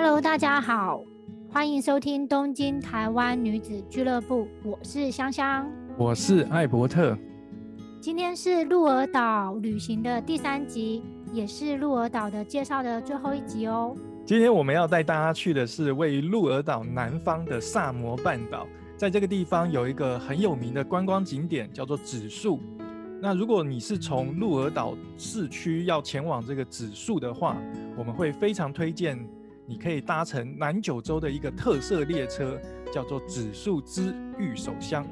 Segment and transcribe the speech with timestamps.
[0.00, 1.02] Hello，大家好，
[1.50, 7.18] 欢迎收听东京台湾女子俱乐部，我是香香，我是艾伯特。
[8.00, 11.02] 今天是鹿儿岛旅行的第三集，
[11.32, 13.92] 也是鹿儿岛的介绍的最后一集哦。
[14.24, 22.60] 今天我们要带大家去的是位于鹿儿岛南方的萨摩半岛，在这个地方有一个很有名的观光景点，叫做指树。
[23.20, 27.56] 那如果你是从鹿儿岛市区要前往这个指数的话，
[27.96, 29.18] 我们会非常推荐。
[29.68, 32.58] 你可以搭乘南九州的一个特色列车，
[32.90, 35.06] 叫做指数之玉手箱。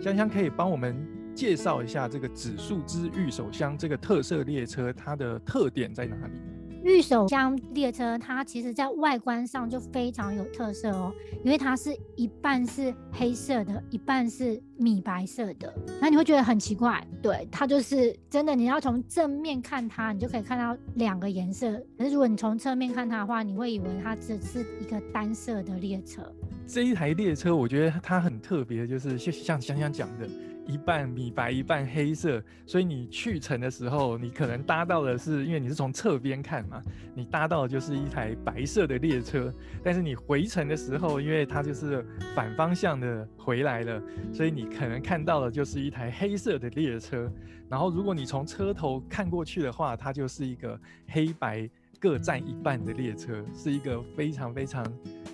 [0.00, 6.40] 香香可以帮我们介绍一下这个指数之玉手箱这个特色列车，它的特点在哪里？
[6.84, 11.12] 玉手箱列车，它其实在外观上就非常有特色哦，
[11.44, 17.04] 因为它是一半是黑色的，一半是米白色的，那你会觉得很奇怪。
[17.20, 21.70] 对，它就是真的，你要从正面看它，你就可以看到两个颜色。
[21.96, 26.22] 可是如果你从侧面看它的话，你会以为它只是一个单色的列车。
[26.66, 30.28] 这一台列车，我觉得它很特别，就是像香香讲的。
[30.68, 36.80] 一半米白一半黑色，所以你去程的时候，你可能搭到的是，因为你是从侧边看嘛，
[37.14, 39.52] 你搭到的就是一台白色的列车。
[39.82, 44.00] 但是你回程的时候，因为它就是反方向的回来了，
[44.32, 47.32] 所以你可能看到的就是一台黑色的列车。
[47.70, 51.68] 然后如果你从车头看过去的话，它就是一个黑白。
[52.00, 54.86] 各占一半的列车是一个非常非常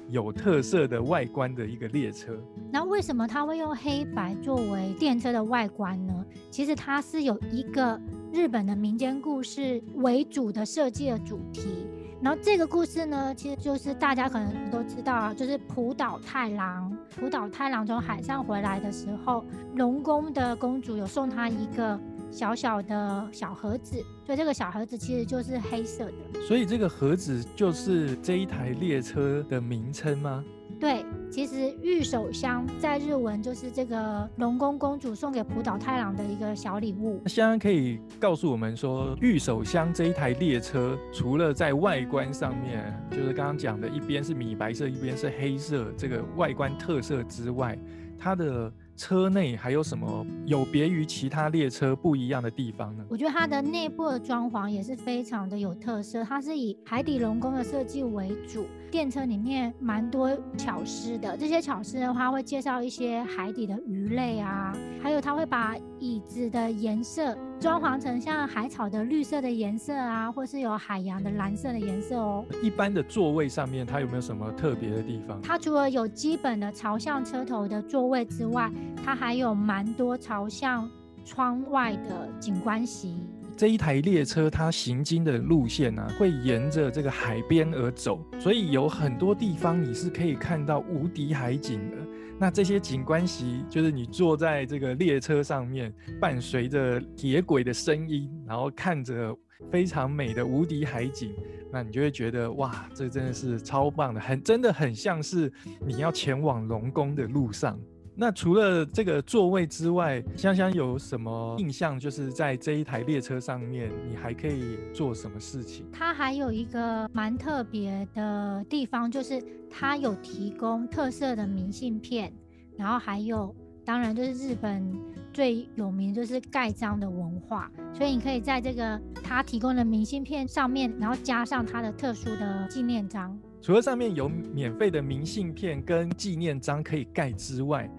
[0.08, 2.34] 有特色的外观的一个列车。
[2.70, 6.24] 那为什么它会用黑白作为电车的外观呢？
[6.50, 8.00] 其实它是有一个
[8.32, 11.86] 日本的民间故事为主的设计的主题。
[12.22, 16.96] 然后这个故事呢，其实就是大家可能都知道啊，就是浦岛太郎。
[17.14, 22.00] 浦岛太郎从海上回来的时候，龙宫的公主有送他一个。
[22.34, 26.40] 小小的小盒子，所以这个小盒子其实就是黑色的。
[26.48, 30.44] 所以这个盒子就是这一台列车的名称吗？
[30.80, 37.22] 对，其实玉手箱在日文就是这个龙宫公主送给浦岛太郎的一个小礼物。
[37.26, 47.78] 香香可以告诉我们说，玉手箱这一台列车除了在外观上面，就是刚刚讲的一边是米白色，一边是黑色这个外观特色之外，
[48.18, 53.04] 它的车内还有什么有别于其他列车不一样的地方呢？
[53.08, 58.66] 我觉得它的内部的装潢也是非常的有特色，它是以海底龙宫的设计为主。
[58.94, 64.72] 电车里面蛮多巧思的，这些巧思的话会介绍一些海底的鱼类啊，
[65.02, 72.44] 还有它会把椅子的颜色装潢成像海草的绿色的颜色啊，或是有海洋的蓝色的颜色哦。
[72.62, 75.42] 一般的座位上面它有没有什么特别的地方？
[75.42, 78.70] 它除了有基本的朝向车头的座位之外，
[79.04, 80.88] 它还有蛮多朝向
[81.24, 83.16] 窗外的景观席。
[83.56, 91.96] 这一台列车它行经的路线呢，会沿着这个海边而走，所以有很多地方你是可以看到无敌海景的。
[92.36, 99.32] 那这些景观席就是你坐在这个列车上面，伴随着铁轨的声音，然后看着
[99.70, 101.32] 非常美的无敌海景，
[101.72, 105.50] 那你就会觉得哇，这真的是超棒的，很真的很像是
[105.86, 107.78] 你要前往龙宫的路上。
[108.16, 111.98] 那除了这个座位之外，香香有什么印象？
[111.98, 115.84] 就是在这一台列车上面，你还可以做什么事情？
[115.92, 122.32] 它还有一个蛮特别的地方，就是它有提供特色的明信片，
[122.76, 123.52] 然后还有，
[123.84, 124.96] 当然就是日本
[125.32, 133.36] 最有名就是盖章的文化，所以你可以在这个它提供的明信片上面，然后加上它的特殊的纪念章。
[133.60, 137.90] 除了上面有免费的明信片跟纪念章可以盖之外，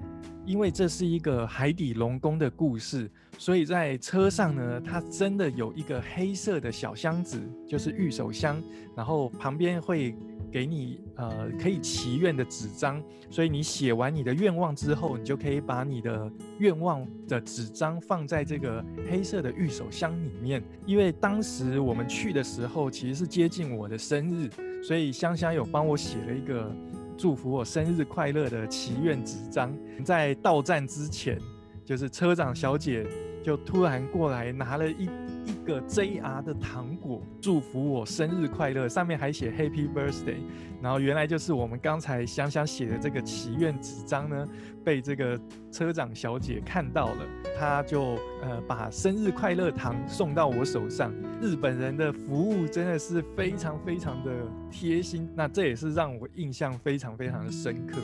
[0.46, 8.62] 因为这是一个海底龙宫的故事，所以在车上呢，它真的有一个黑色的小箱子，就是玉手箱，
[8.96, 10.16] 然后旁边会
[10.52, 20.64] 给你呃可以祈愿的纸张，所以你写完你的愿望之后，你就可以把你的愿望的纸张放在这个黑色的玉手箱里面。
[20.86, 24.50] 因为当时我们去的时候，其实是接近我的生日。
[24.84, 26.72] 所以香香有帮我写了一个
[27.18, 31.40] 祝福我生日快乐的祈愿纸张，在到站之前，
[31.86, 33.06] 就是车长小姐
[33.44, 35.08] 就突然过来拿了一。
[35.46, 40.38] 一个 JR 的糖果，祝福我生日快乐，上面还写 Happy Birthday，
[40.82, 44.48] 然后原来就是我们刚才香香写的这个祈愿纸张呢，
[44.84, 45.40] 被这个
[45.72, 47.26] 车长小姐看到了，
[47.60, 51.14] 她就呃把生日快乐糖送到我手上。
[51.40, 54.32] 日本人的服务真的是非常非常的
[54.72, 58.00] 贴心，那这也是让我印象非常非常的深刻。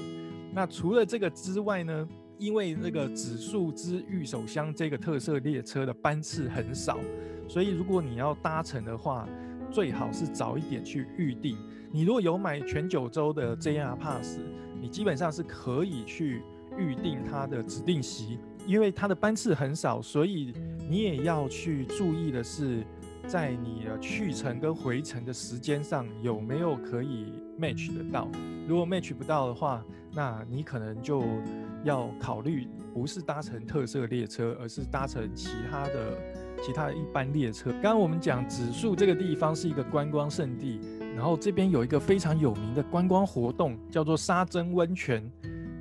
[0.53, 2.07] 那除了这个之外呢？
[2.41, 6.97] 因为那个指数之玉手箱这个特色列车的班次很少，
[7.47, 9.29] 所以如果你要搭乘的话，
[9.71, 11.55] 最好是早一点去预定。
[11.91, 14.39] 你如果有买全九州的 JR Pass，
[14.81, 16.41] 你基本上是可以去
[16.79, 20.51] 预定它的指定席，因为它的班次很少，所以
[20.89, 22.83] 你也要去注意的是，
[23.27, 28.27] 在你的去程跟回程的时间上有没有可以 match 得到。
[28.67, 31.21] 如果 match 不到的话，那你可能就
[31.83, 36.17] 要考虑不是搭乘特色列车，而是搭乘其他的
[36.63, 37.71] 其他的一般列车。
[37.73, 40.79] 刚刚我们讲指数这个地方是一个观光胜地。
[41.13, 45.21] 然后这边有一个非常有名的观光活动，叫做沙蒸温泉。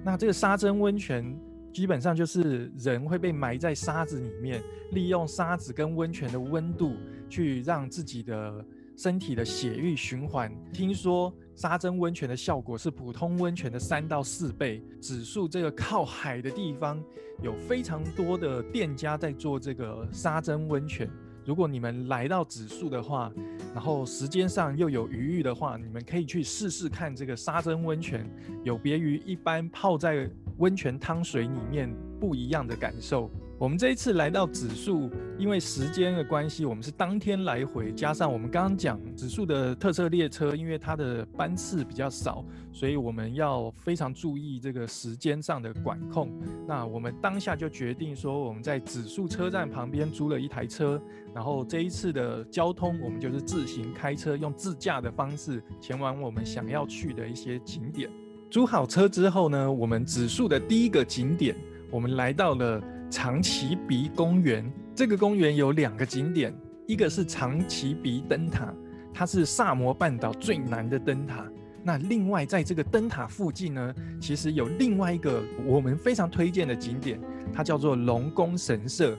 [0.05, 1.39] 那这个沙蒸温泉
[1.73, 4.61] 基本上就是人会被埋在沙子里面，
[4.91, 6.95] 利用沙子跟温泉的温度
[7.29, 8.65] 去让自己的
[8.97, 10.53] 身体的血液循环。
[10.73, 14.83] 听说沙蒸温泉的效果是普通温泉的三到四倍。
[14.99, 16.99] 指数这个靠海的地方，
[17.43, 21.07] 有非常多的店家在做这个沙蒸温泉。
[21.45, 23.31] 如果你们来到指数的话，
[23.75, 28.27] 然后时间上又有余裕的话，你们可以去试试看这个沙蒸温泉，
[28.65, 33.31] 有别于一般泡在温泉汤水里面不一样的感受。
[33.61, 42.43] 我们这一次来到指数，因为时间的关系，我们是当天来回，加上我们刚刚讲指数的特色列车，因为它的班次比较少，
[42.73, 46.31] 所以我们要非常注意这个时间上的管控。
[46.67, 50.99] 那我们当下就决定说，我们在指数车站旁边租了一台车，
[51.35, 58.09] 然后这一次的交通，我们就是自行开车，用自驾的方式前往我们想要去的一些景点。
[58.49, 61.55] 租好车之后呢，我们指数的第一个景点，
[61.91, 62.83] 我们来到了。
[63.11, 64.65] 长崎鼻公园
[64.95, 66.55] 这个公园有两个景点，
[66.87, 68.73] 一个是长崎鼻灯塔，
[69.13, 71.45] 它是萨摩半岛最南的灯塔。
[71.83, 77.21] 那另外在这个灯塔附近呢，其实有另外一个我们非常推荐的景点，
[77.53, 79.19] 它叫做龙宫神社。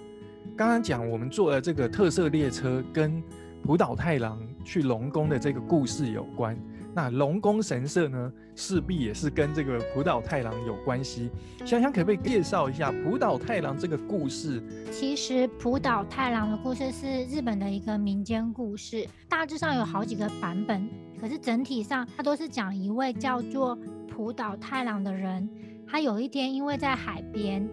[0.55, 3.21] 刚刚讲我们坐的这个特色列车，跟
[3.61, 6.57] 浦岛太郎去龙宫的这个故事有关。
[6.93, 11.29] 那龙宫神社呢，势必也是跟这个浦岛太郎有关系。
[11.65, 14.61] 香香可不可以介绍一下浦岛太郎这个故事？
[14.91, 20.89] 其实浦岛太郎的故事是日本的一个民间故事，大致上有好几个版本，
[21.19, 23.77] 可是整体上它都是讲一位叫做
[24.09, 25.49] 浦岛太郎的人，
[25.88, 27.65] 他有一天因为在海边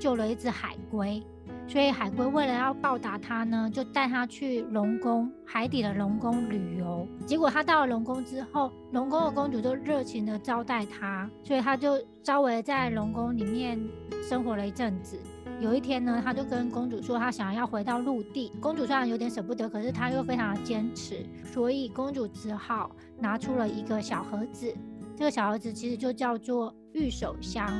[0.00, 1.22] 救了一只海龟。
[1.66, 7.08] 所以海龟为了要报答他呢，就带他去龙宫海底的龙宫旅游。
[7.26, 13.80] 结果他到了龙宫之后，龙宫的公主就热情的招待他，所以他就稍微在龙宫里面
[14.28, 15.18] 生活了一阵子。
[15.60, 18.52] 有一天呢，他就跟公主说他想要回到陆地。
[18.60, 24.72] 公主虽然有点舍不得，可是他又非常的坚持，所以公主只好拿出了一个小盒子。
[25.16, 27.72] 这个小盒子其实就叫做玉手箱。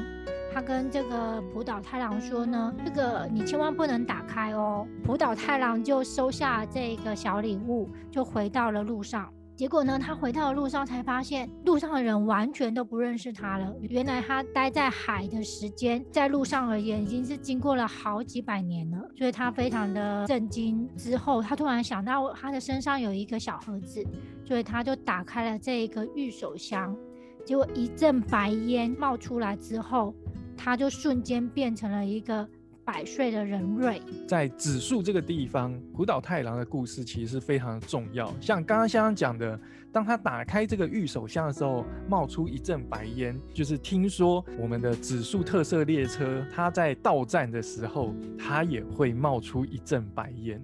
[0.55, 4.87] 他跟这个浦岛太郎说呢，这个你千万不能打开哦。
[5.03, 9.29] 浦岛太郎就收下这个小礼物，就回到了路上。
[9.57, 13.75] 结果呢，他回到了路上才发现，路上的人完全都不认识他了。
[13.81, 18.99] 原来他待在海的时间，在路上而言，已经是经过了好几百年了。
[19.19, 20.89] 所以他非常的震惊。
[20.97, 24.05] 之后，他突然想到他的身上有一个小盒子，
[24.45, 26.97] 所以他就打开了这一个玉手箱。
[27.45, 30.15] 结果一阵白烟冒出来之后。
[30.65, 32.49] 他就瞬间变成了一个
[32.87, 34.01] 百岁的人瑞。
[34.27, 38.35] 在指数这个地方，古岛太郎的故事其实是非常重要。
[38.41, 39.61] 像刚刚香香讲的，
[39.93, 50.59] 当他打开这个玉手箱的时候，冒出一阵白烟，就是听说我们的指数特色列车，它在到站的时候，它也会冒出一阵白烟。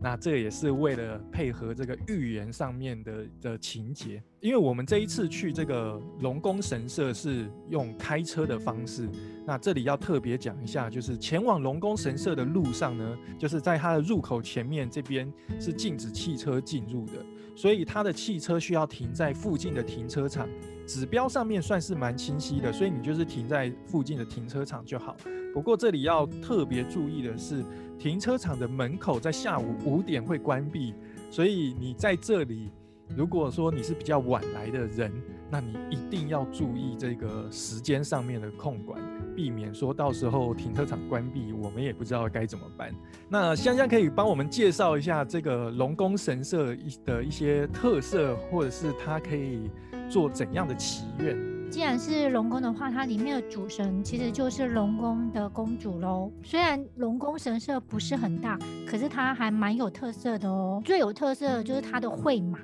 [0.00, 9.08] 那这也是为了配合这个预言上面的的情节，因为我们这一次去这个龙宫神社是用开车的方式。
[9.46, 17.24] 那这里要特别讲一下，就是前往龙宫神社的路上呢，就是在它的入口前面这边是禁止汽车进入的，
[17.54, 20.48] 所以它的汽车需要停在附近的停车场。
[20.86, 25.16] 指标上面算是蛮清晰的，所以你就是停在附近的停车场就好。
[25.54, 27.64] 不过这里要特别注意的是，
[27.98, 30.94] 停车场的门口在下午五点会关闭，
[31.30, 32.70] 所以你在这里，
[33.16, 35.12] 如果说你是比较晚来的人，
[35.50, 39.00] 那你一定要注意这个时间上面的控管，
[39.34, 42.92] 避免说到时候停车场关闭，我们也不知道该怎么办。
[43.28, 49.70] 那香香可以帮我们介绍一下这个龙宫神社的一些特色，或者是它可以
[50.10, 51.53] 做怎样的祈愿？
[51.74, 56.30] 既然是龙宫的话，它里面的主神其实就是龙宫的公主喽。
[56.44, 60.80] 虽然龙宫神社不是很大，可是它还蛮有特色的哦。
[60.84, 62.60] 最有特色的就是它的绘马，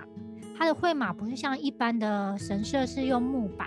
[0.57, 3.67] 它的绘马不是像一般的神社是用木板，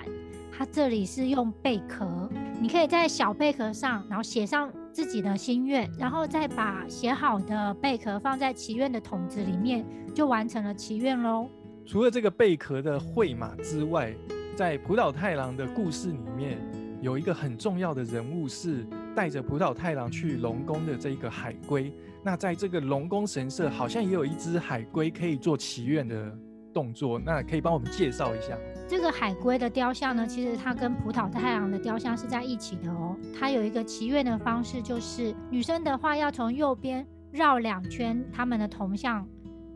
[0.57, 2.29] 它这里是用贝壳。
[2.61, 9.85] 你可以在小贝壳上，然后写上自己的心愿，然后再把写好的贝壳放在祈愿的桶子里面，
[10.15, 11.49] 就完成了祈愿喽。
[11.85, 14.15] 除了这个贝壳的绘马之外，
[14.55, 16.59] 在浦岛太郎的故事里面，
[17.01, 21.91] 有一个很重要的人物是带着浦岛太郎去龙宫的这一个海龟。
[22.23, 26.31] 那在这个龙宫神社，好像也有一只海龟可以做祈愿的
[26.71, 27.19] 动作。
[27.19, 28.55] 那可以帮我们介绍一下
[28.87, 30.27] 这个海龟的雕像呢？
[30.27, 33.17] 其实它跟浦岛太郎的雕像是在一起的哦。
[33.37, 39.27] 它有一个祈愿的方式，就是女生的话要从右边绕两圈他们的铜像，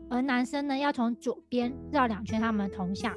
[0.08, 3.12] 而男生呢要从左边绕两圈他们的铜像。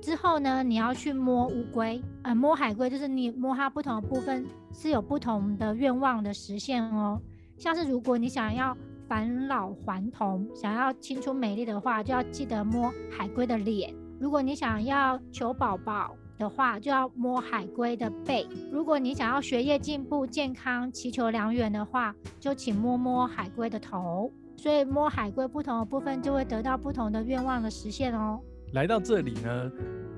[0.00, 7.20] 之后呢，你要去摸乌龟，呃，摸海龟，就是你摸它不同的部分是有不同的愿望的实现哦。
[7.56, 8.76] 像是如果你想要
[9.06, 24.30] 返老还童，想要青春美丽的话，就要记得摸海龟的脸；如果你想要求宝宝的话，就要摸海龟的背；如果你想要学业进步、健康、祈求良缘的话，就请摸摸海龟的头。
[24.56, 28.40] 所以摸海龟不同的部分，就会得到不同的愿望的实现哦。
[28.72, 29.72] 来到这里呢，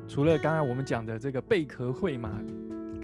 [0.08, 2.42] 除了刚刚我们讲的这个贝壳绘马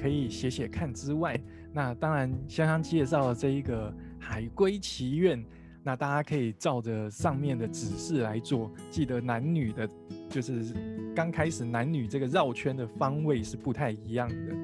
[0.00, 1.40] 可以写写看之外，
[1.72, 5.44] 那当然香香介绍的这一个海龟祈愿，
[5.84, 9.88] 那大家可以照着上面的指示来做，记得男女的，
[10.28, 10.74] 就是
[11.14, 14.54] 刚开始男女这个绕圈的方位是不太一样的。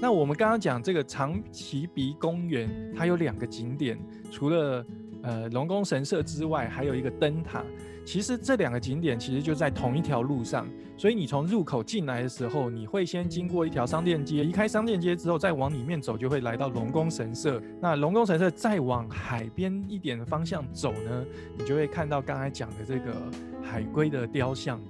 [0.00, 3.98] 那我们刚刚讲这个长崎鼻公园，它有两个景点，
[4.30, 4.86] 除了
[5.22, 7.62] 呃龙宫神社之外，还有一个灯塔。
[8.04, 10.66] 其实这两个景点其实就在同一条路上，
[10.96, 17.62] 所以你从入口进来的时候，你会先经过一条商店街，离开商店街之后，再往里面走，就会来到龙宫神社。
[17.80, 21.24] 那龙宫神社再往海边一点的方向走呢，
[21.56, 23.14] 你就会看到刚才讲的这个
[23.62, 24.80] 海龟的雕像。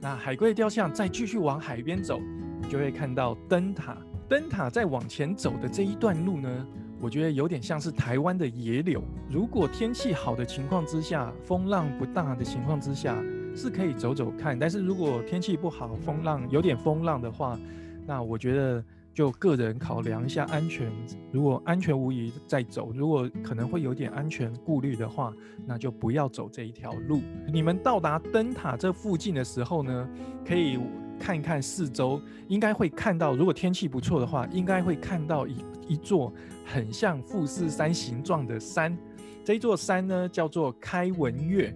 [0.00, 2.20] 那海龟的雕像再继续往海边走，
[2.60, 3.96] 你就会看到灯塔。
[4.28, 6.66] 灯塔再往前走的这一段路呢？
[7.02, 9.02] 我觉得有点像是台湾的野柳。
[9.28, 13.20] 如果天气好的情况之下，风浪不大的情况之下，
[13.56, 14.56] 是可以走走看。
[14.56, 17.58] 但是如果天气不好，风浪有点风浪的话，
[18.06, 20.92] 那我觉得就个人考量一下安全。
[21.32, 25.32] 如果安全无疑再走，如果可能会有点安全顾虑的话，
[25.66, 27.20] 那就不要走这一条路。
[27.52, 30.08] 你们到达灯塔这附近的时候呢，
[30.46, 30.78] 可以。
[31.20, 35.54] 看一看四周，应该会看到，如果天气不错的话，应该会看到一
[35.86, 38.96] 一座很像富士山形状的山。
[39.44, 41.74] 这座山呢，叫做开文岳。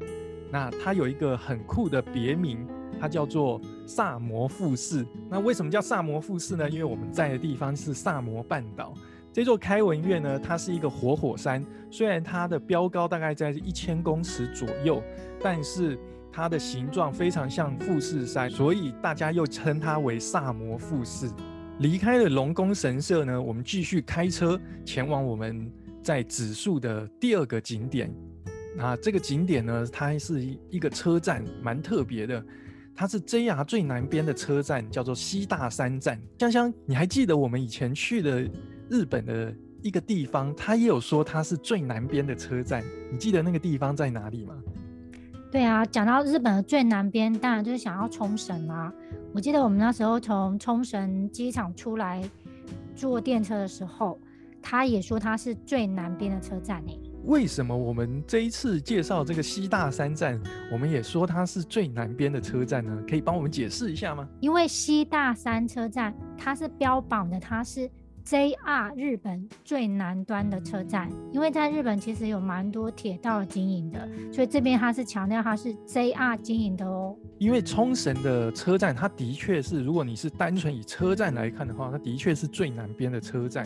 [0.51, 2.67] 那它有一个很酷的别名，
[3.01, 5.07] 它叫做萨摩富士。
[5.29, 6.71] 那为什么叫萨摩富士呢？
[6.71, 8.95] 因为我们在的地方是萨摩半岛。
[9.33, 15.03] 这座开文岳呢，它是一个活火山，虽然它的标高大概在一千公尺左右，
[15.43, 15.99] 但是。
[16.33, 21.31] 它的形状非常像富士山，所以大家又称它为萨摩富士。
[21.79, 25.71] 离开了龙宫神社呢，我们继续开车前往我们
[26.03, 28.11] 在指数的第二个景点。
[28.75, 32.45] 那这个景点呢，它是一个车站，蛮特别的。
[32.95, 36.19] 它是 JR 最南边的车站，叫做西大山站。
[36.39, 38.41] 香香，你还记得我们以前去的
[38.89, 40.55] 日本的一个地方？
[40.57, 42.83] 它也有说它是最南边的车站。
[43.13, 44.55] 你记得那个地方在哪里吗？
[45.57, 48.93] 对啊，讲到日本的最南边，当然就是想要冲绳啦。
[49.33, 52.23] 我记得我们那时候从冲绳机场出来
[52.95, 54.19] 坐电车的时候，
[54.61, 56.93] 他也说他是最南边的车站呢。
[57.25, 60.39] 为什么我们这一次介绍这个西大山站，
[60.71, 62.95] 我们也说它是最南边的车站呢？
[63.09, 64.29] 可以帮我们解释一下吗？
[64.41, 67.91] 因为西大山车站它是标榜的，它是。
[68.27, 77.17] JR 日本最南端的车站，因为在日本其实有蛮多铁道经营的，所以这边它是强调它是 JR 经营的哦。
[77.39, 83.65] 因为冲绳的车站，它的确是，如果你是单纯以车站来看的话，它的确是最南边的车站。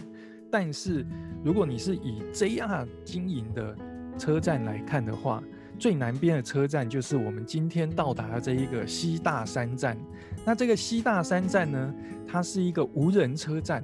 [0.51, 1.07] 但是
[1.43, 3.75] 如果你是以 JR 经营的
[4.19, 5.43] 车站来看的话，
[5.79, 9.97] 最南边的车站就是我们今天到达的这一个西大山站。
[10.45, 11.95] 那这个西大山站呢，
[12.29, 13.83] 它是一个无人车站。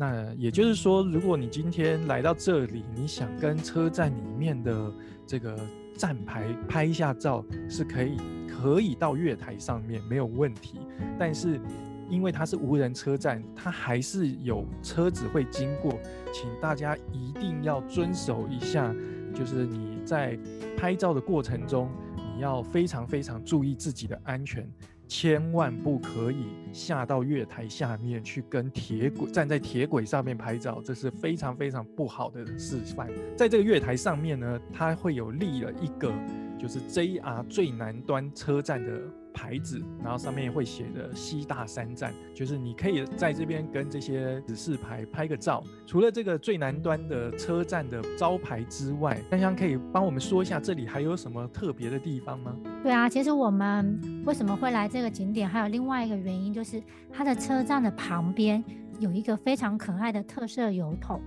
[0.00, 4.94] 那也就是说，如果你今天来到这里，你想跟车站里面的
[5.26, 5.58] 这个
[5.96, 8.16] 站牌拍一下照，是可以
[8.48, 10.78] 可以到月台上面没有问题。
[11.18, 11.60] 但是
[12.08, 15.98] 因为它是无人车站，它还是有车子会经过，
[16.32, 18.94] 请大家一定要遵守一下，
[19.34, 20.38] 就是你在
[20.76, 24.64] 拍照的过程中，你要非常非常注意自己的安全。
[25.08, 33.08] 千万不可以下到月台下面去跟铁轨站在铁轨上面拍照，这是非常非常不好的示范。
[33.34, 36.12] 在这个月台上面呢，它会有立了一个
[36.58, 39.00] 就是 JR 最南端车站的
[39.38, 45.62] 牌子，然后上面会写的西大山站，就是你可以在这边跟这些指示牌拍个照。
[45.86, 52.52] 除了这个最南端的车站的招牌之外，香香可以帮我们说一下这里还有什么特别的地方吗？
[52.82, 58.62] 对啊，其实我们为什么会来这个景点，还有另外一个原因，就是它的车站的旁边
[58.98, 61.22] 有一个非常可爱的特色油桶。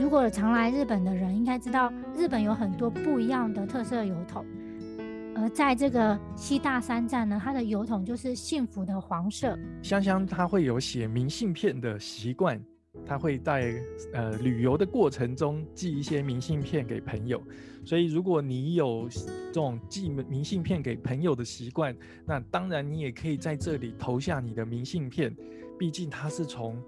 [0.00, 4.44] 如果常来日本的人应该知道，日本有很多不一样的特色油桶，
[5.34, 9.58] 而在这个西大山站呢，它的油桶就是幸福的黄色。
[9.82, 12.62] 香香他会有写明信片的习惯，
[13.06, 13.74] 他会在
[14.12, 17.42] 呃旅游的过程中寄一些明信片给朋友，
[17.84, 21.96] 所以如果你有这种寄明信片给朋友的习惯，
[22.26, 25.34] 那当然你也可以在这里投下你的明信片，
[25.78, 26.80] 毕竟它是从。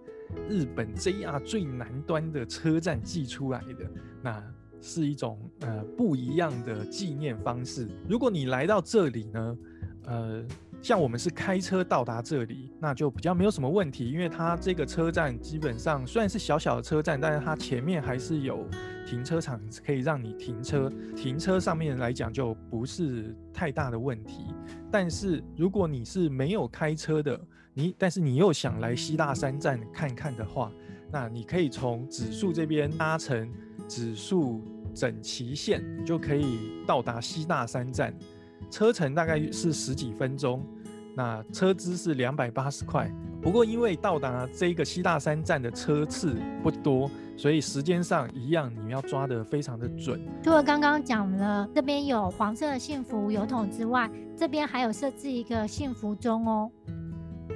[0.49, 3.89] 日本 JR 最南端的车站寄出来的，
[4.23, 4.43] 那
[4.85, 7.89] 是一种呃不一样的纪念方式。
[8.07, 9.59] 如果你来到这里呢，
[10.05, 10.45] 呃，
[10.83, 18.69] 像我们是开车到达这里，那就比较没有什么问题，因为它这个车站基本上虽然是小小的车站，但是它前面还是有
[19.07, 24.45] 停车场可以让你停车，停车上面来讲就不是太大的问题。
[24.91, 27.41] 但是如果你是没有开车的，
[27.73, 30.71] 你但是你又想来西大山站看看的话，
[31.11, 33.51] 那你可以从指数这边搭乘
[33.89, 34.63] 指数
[34.95, 38.15] 整齐线，你就可以到达西大山站。
[38.71, 40.65] 车程大概是十几分钟，
[41.15, 43.11] 那车资是两百八十块。
[43.43, 50.19] 不过因为到达这个西大山站的车次不多，所以时间上一样，你要抓得非常的准。
[50.43, 56.71] 除了刚刚讲了这边有黄色的幸福油桶之外，这边还有设置一个幸福钟哦。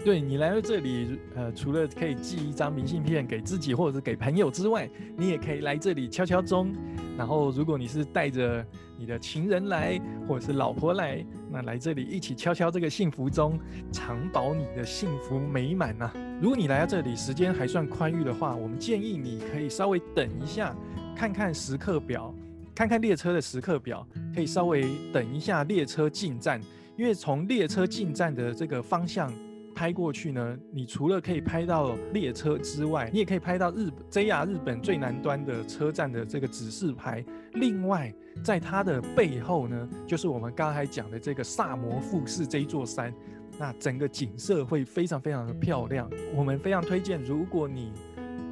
[0.05, 6.73] 对你来到这里，呃，除了可以寄一张明信片给自己或者是给朋友之外，你也可以来这里敲敲钟。
[7.17, 8.65] 然后，如果你是带着
[8.97, 13.59] 你的情人来，或者是老婆来，那来这里一起敲敲这个幸福钟，
[13.93, 16.11] 长保你的幸福美满呐。
[16.41, 20.75] 如果你来到这里时间还算宽裕的话，我们建议你可以稍微等一下，
[21.15, 22.33] 看看时刻表，
[22.75, 26.61] 看看列车的时刻表，可以稍微等一下列车进站，
[26.97, 29.31] 因为从列车进站的这个方向。
[29.79, 37.25] 拍过去呢，你除了可以拍到列车之外，你也可以拍到日 JR 日本最南端的车站的这个指示牌。
[37.53, 43.15] 另外，在它的背后呢，就是我们刚才讲的这个萨摩富士这一座山，
[43.57, 46.11] 那整个景色会非常非常的漂亮。
[46.35, 47.93] 我们非常推荐，如果你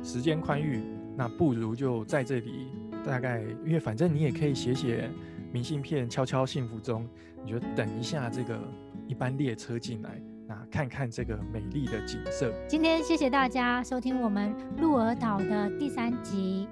[0.05, 0.81] 时间宽裕，
[1.17, 2.69] 那不如就在这里，
[3.05, 5.11] 大概因为反正你也可以写写
[5.53, 7.05] 明信片，敲敲幸福钟，
[7.45, 8.57] 你就等一下这个
[9.09, 10.23] 一班列车进来。
[10.77, 12.53] 那看看这个美丽的景色。
[12.69, 16.69] 今天谢谢大家收听我们鹿儿岛的第三集，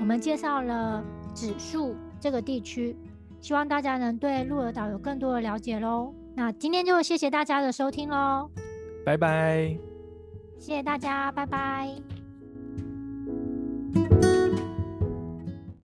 [0.00, 2.96] 我们介绍了指数这个地区，
[3.42, 6.14] 希望大家能对鹿儿岛有更多的了解喽。
[6.34, 8.50] 那今天就谢谢大家的收听喽，
[9.04, 9.76] 拜拜，
[10.58, 12.17] 谢谢大家，拜拜。